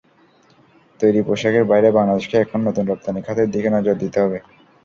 তৈরি 0.99 1.21
পোশাকের 1.27 1.63
বাইরে 1.71 1.89
বাংলাদেশকে 1.97 2.35
এখন 2.39 2.59
নতুন 2.67 2.83
রপ্তানি 2.87 3.19
খাতের 3.21 3.47
দিকে 3.53 3.69
নজর 3.75 3.95
দিতে 4.03 4.17
হবে। 4.23 4.37